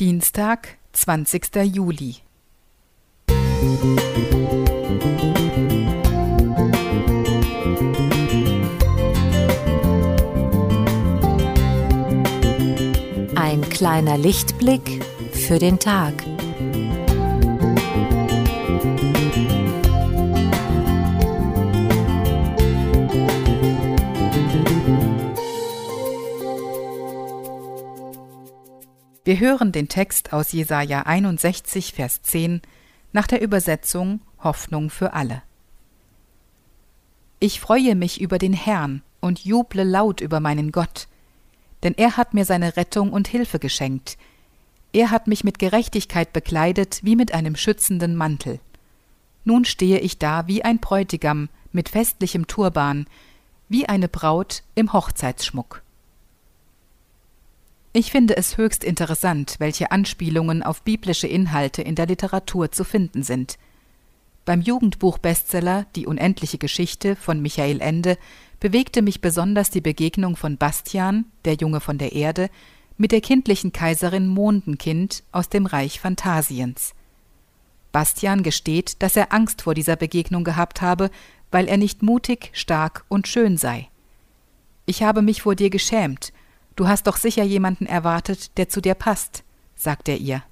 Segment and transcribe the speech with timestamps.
[0.00, 1.56] Dienstag, 20.
[1.74, 2.18] Juli.
[13.34, 16.14] Ein kleiner Lichtblick für den Tag.
[29.28, 32.62] Wir hören den Text aus Jesaja 61, Vers 10
[33.12, 35.42] nach der Übersetzung Hoffnung für alle.
[37.38, 41.08] Ich freue mich über den Herrn und juble laut über meinen Gott,
[41.82, 44.16] denn er hat mir seine Rettung und Hilfe geschenkt.
[44.94, 48.60] Er hat mich mit Gerechtigkeit bekleidet wie mit einem schützenden Mantel.
[49.44, 53.06] Nun stehe ich da wie ein Bräutigam mit festlichem Turban,
[53.68, 55.82] wie eine Braut im Hochzeitsschmuck.
[57.92, 63.22] Ich finde es höchst interessant, welche Anspielungen auf biblische Inhalte in der Literatur zu finden
[63.22, 63.58] sind.
[64.44, 68.18] Beim Jugendbuch-Bestseller Die unendliche Geschichte von Michael Ende
[68.60, 72.50] bewegte mich besonders die Begegnung von Bastian, der Junge von der Erde,
[72.98, 76.94] mit der kindlichen Kaiserin Mondenkind aus dem Reich Phantasiens.
[77.92, 81.10] Bastian gesteht, dass er Angst vor dieser Begegnung gehabt habe,
[81.50, 83.88] weil er nicht mutig, stark und schön sei.
[84.84, 86.32] Ich habe mich vor dir geschämt,
[86.78, 89.42] Du hast doch sicher jemanden erwartet, der zu dir passt,
[89.74, 90.44] sagt er ihr.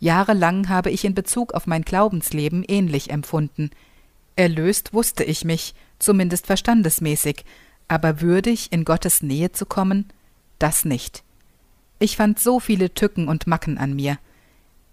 [0.00, 3.70] Jahrelang habe ich in Bezug auf mein Glaubensleben ähnlich empfunden.
[4.34, 7.44] Erlöst wusste ich mich, zumindest verstandesmäßig,
[7.86, 10.06] aber würdig, in Gottes Nähe zu kommen,
[10.58, 11.22] das nicht.
[12.00, 14.18] Ich fand so viele Tücken und Macken an mir.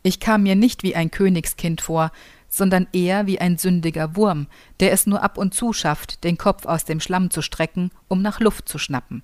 [0.03, 2.11] Ich kam mir nicht wie ein Königskind vor,
[2.48, 4.45] sondern eher wie ein sündiger Wurm,
[4.80, 8.22] der es nur ab und zu schafft, den Kopf aus dem Schlamm zu strecken, um
[8.22, 9.23] nach Luft zu schnappen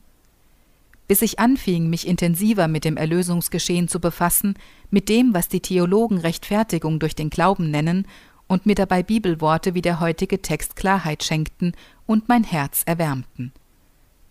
[1.12, 4.54] bis ich anfing, mich intensiver mit dem Erlösungsgeschehen zu befassen,
[4.92, 8.08] mit dem, was die Theologen Rechtfertigung durch den Glauben nennen,
[8.48, 11.73] und mir dabei Bibelworte wie der heutige Text Klarheit schenkten
[12.06, 13.52] und mein Herz erwärmten.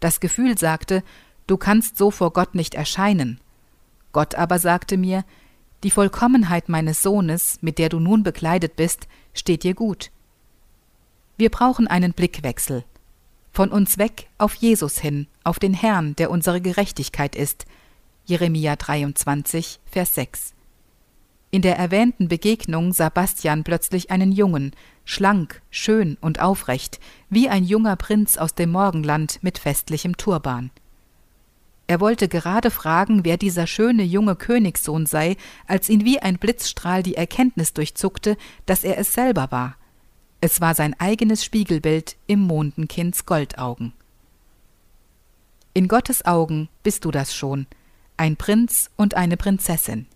[0.00, 1.02] Das Gefühl sagte,
[1.46, 3.40] du kannst so vor Gott nicht erscheinen.
[4.12, 5.26] Gott aber sagte mir,
[5.84, 10.10] die Vollkommenheit meines Sohnes, mit der du nun bekleidet bist, steht dir gut.
[11.36, 12.84] Wir brauchen einen Blickwechsel,
[13.52, 17.66] von uns weg auf Jesus hin, auf den Herrn, der unsere Gerechtigkeit ist.
[18.24, 20.54] Jeremia 23, Vers 6.
[21.52, 24.70] In der erwähnten Begegnung sah Bastian plötzlich einen Jungen,
[25.04, 30.70] schlank, schön und aufrecht, wie ein junger Prinz aus dem Morgenland mit festlichem Turban.
[31.88, 37.02] Er wollte gerade fragen, wer dieser schöne junge Königssohn sei, als ihn wie ein Blitzstrahl
[37.02, 39.74] die Erkenntnis durchzuckte, dass er es selber war.
[40.40, 43.92] Es war sein eigenes Spiegelbild im Mondenkinds Goldaugen.
[45.74, 47.66] In Gottes Augen bist du das schon,
[48.16, 50.06] ein Prinz und eine Prinzessin,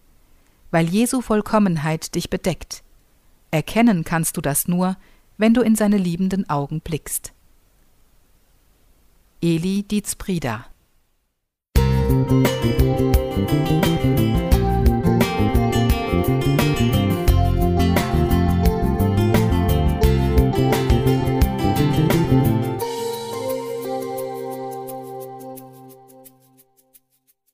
[0.70, 2.82] weil Jesu Vollkommenheit dich bedeckt.
[3.50, 4.96] Erkennen kannst du das nur,
[5.36, 7.32] wenn du in seine liebenden Augen blickst.
[9.42, 10.66] Eli Dietz Prida
[12.08, 12.83] Musik